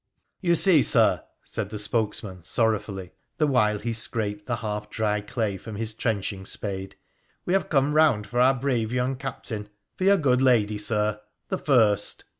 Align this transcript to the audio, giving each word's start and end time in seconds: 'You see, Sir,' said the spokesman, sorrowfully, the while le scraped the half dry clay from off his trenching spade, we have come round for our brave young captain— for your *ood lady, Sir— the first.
'You 0.41 0.55
see, 0.55 0.81
Sir,' 0.81 1.23
said 1.45 1.69
the 1.69 1.77
spokesman, 1.77 2.41
sorrowfully, 2.41 3.11
the 3.37 3.45
while 3.45 3.75
le 3.85 3.93
scraped 3.93 4.47
the 4.47 4.55
half 4.55 4.89
dry 4.89 5.21
clay 5.21 5.57
from 5.57 5.75
off 5.75 5.79
his 5.79 5.93
trenching 5.93 6.43
spade, 6.43 6.95
we 7.45 7.53
have 7.53 7.69
come 7.69 7.93
round 7.93 8.25
for 8.25 8.39
our 8.39 8.55
brave 8.55 8.91
young 8.91 9.15
captain— 9.15 9.69
for 9.97 10.05
your 10.05 10.17
*ood 10.27 10.41
lady, 10.41 10.79
Sir— 10.79 11.21
the 11.49 11.59
first. 11.59 12.23